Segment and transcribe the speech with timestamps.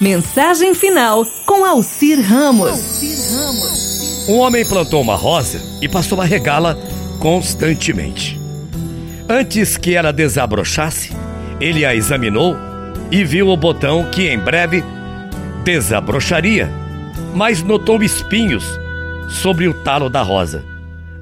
[0.00, 3.02] Mensagem final com Alcir Ramos.
[4.26, 6.74] Um homem plantou uma rosa e passou a regá-la
[7.18, 8.40] constantemente.
[9.28, 11.14] Antes que ela desabrochasse,
[11.60, 12.56] ele a examinou
[13.10, 14.82] e viu o botão que em breve
[15.64, 16.70] desabrocharia,
[17.34, 18.64] mas notou espinhos
[19.28, 20.64] sobre o talo da rosa.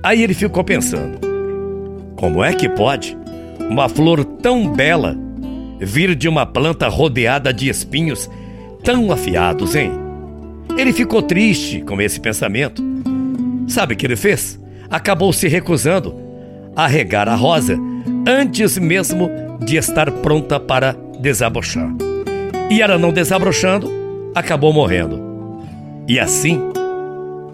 [0.04, 1.18] Aí ele ficou pensando:
[2.14, 3.18] como é que pode
[3.58, 5.16] uma flor tão bela
[5.80, 8.30] vir de uma planta rodeada de espinhos
[8.88, 9.92] tão afiados, hein?
[10.74, 12.82] Ele ficou triste com esse pensamento.
[13.66, 14.58] Sabe o que ele fez?
[14.88, 16.18] Acabou se recusando
[16.74, 17.76] a regar a rosa
[18.26, 19.30] antes mesmo
[19.62, 21.90] de estar pronta para desabrochar.
[22.70, 23.92] E ela não desabrochando,
[24.34, 25.20] acabou morrendo.
[26.08, 26.58] E assim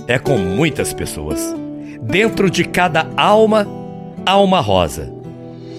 [0.07, 1.53] é com muitas pessoas.
[2.01, 3.67] Dentro de cada alma
[4.25, 5.13] há uma rosa.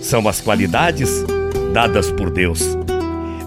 [0.02, 1.24] São as qualidades
[1.74, 2.78] dadas por Deus.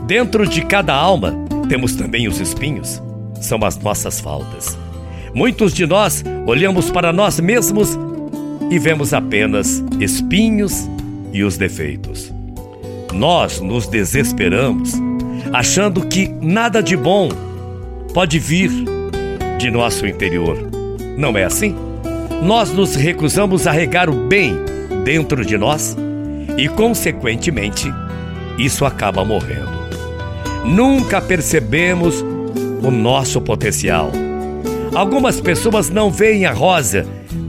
[0.06, 3.02] Dentro de cada alma temos também os espinhos,
[3.40, 4.76] são as nossas faltas.
[5.34, 7.96] Muitos de nós olhamos para nós mesmos
[8.70, 10.88] e vemos apenas espinhos
[11.32, 12.32] e os defeitos.
[13.12, 14.94] Nós nos desesperamos,
[15.52, 17.28] achando que nada de bom
[18.14, 18.70] pode vir
[19.58, 20.56] de nosso interior.
[21.16, 21.74] Não é assim?
[22.42, 24.56] Nós nos recusamos a regar o bem
[25.04, 25.96] dentro de nós
[26.56, 27.92] e, consequentemente,
[28.58, 29.77] isso acaba morrendo
[30.64, 32.24] nunca percebemos
[32.82, 34.10] o nosso potencial.
[34.94, 37.06] Algumas pessoas não veem a rosa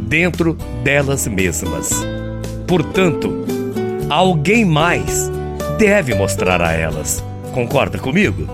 [0.07, 1.91] dentro delas mesmas.
[2.67, 3.45] Portanto,
[4.09, 5.31] alguém mais
[5.77, 7.23] deve mostrar a elas.
[7.53, 8.47] Concorda comigo?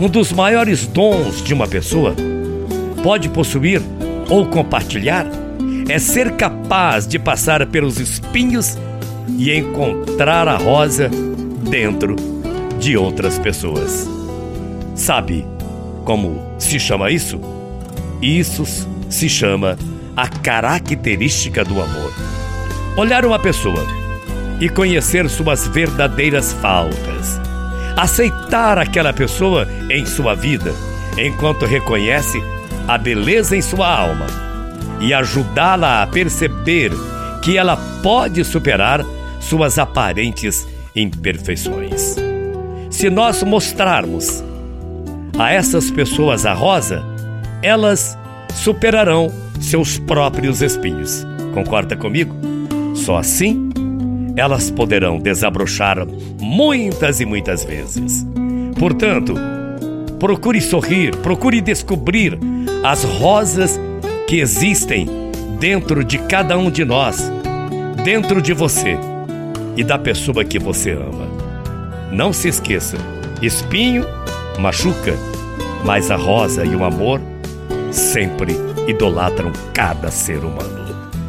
[0.00, 2.14] Um dos maiores dons de uma pessoa
[3.02, 3.80] pode possuir
[4.28, 5.26] ou compartilhar
[5.88, 8.76] é ser capaz de passar pelos espinhos
[9.38, 11.10] e encontrar a rosa
[11.68, 12.37] dentro
[12.78, 14.08] de outras pessoas.
[14.94, 15.44] Sabe
[16.04, 17.40] como se chama isso?
[18.22, 18.64] Isso
[19.08, 19.76] se chama
[20.16, 22.12] a característica do amor.
[22.96, 23.86] Olhar uma pessoa
[24.60, 27.40] e conhecer suas verdadeiras faltas.
[27.96, 30.72] Aceitar aquela pessoa em sua vida
[31.16, 32.40] enquanto reconhece
[32.86, 34.26] a beleza em sua alma
[35.00, 36.92] e ajudá-la a perceber
[37.42, 39.04] que ela pode superar
[39.40, 42.28] suas aparentes imperfeições
[42.98, 44.42] se nós mostrarmos
[45.38, 47.00] a essas pessoas a rosa,
[47.62, 48.18] elas
[48.52, 51.24] superarão seus próprios espinhos.
[51.54, 52.34] Concorda comigo?
[52.96, 53.70] Só assim
[54.36, 56.04] elas poderão desabrochar
[56.40, 58.26] muitas e muitas vezes.
[58.76, 59.32] Portanto,
[60.18, 62.36] procure sorrir, procure descobrir
[62.82, 63.78] as rosas
[64.26, 65.06] que existem
[65.60, 67.30] dentro de cada um de nós,
[68.02, 68.98] dentro de você
[69.76, 71.47] e da pessoa que você ama.
[72.10, 72.96] Não se esqueça:
[73.42, 74.04] espinho
[74.58, 75.14] machuca,
[75.84, 77.20] mas a rosa e o amor
[77.92, 80.78] sempre idolatram cada ser humano.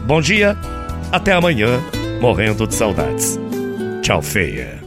[0.06, 0.58] Bom dia,
[1.12, 1.80] até amanhã,
[2.20, 3.40] morrendo de saudades.
[4.02, 4.79] Tchau, feia.